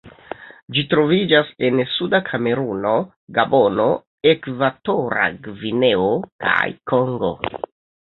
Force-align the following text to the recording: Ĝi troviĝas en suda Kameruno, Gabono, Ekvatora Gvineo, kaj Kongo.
Ĝi 0.77 0.83
troviĝas 0.93 1.51
en 1.69 1.81
suda 1.97 2.21
Kameruno, 2.31 2.95
Gabono, 3.37 3.87
Ekvatora 4.35 5.31
Gvineo, 5.47 6.13
kaj 6.49 6.61
Kongo. 6.95 7.35